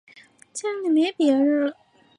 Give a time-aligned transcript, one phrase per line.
[0.51, 1.77] 家里没別人了